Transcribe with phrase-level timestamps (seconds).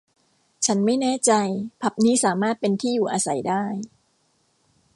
[0.65, 1.31] ฉันไม่แน่ใจ
[1.81, 3.63] ผับนี้สามารถเป็นที่อยู่อาศัยได้